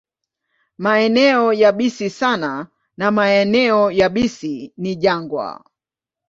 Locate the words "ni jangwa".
4.77-5.63